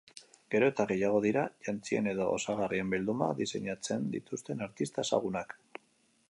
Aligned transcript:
Gero 0.53 0.67
eta 0.71 0.85
gehiago 0.91 1.19
dira 1.25 1.43
jantzien 1.67 2.09
edo 2.13 2.27
osagarrien 2.37 2.95
bildumak 2.95 3.37
diseinatzen 3.43 4.09
dituzten 4.17 4.65
artista 4.69 5.07
ezagunak. 5.07 5.55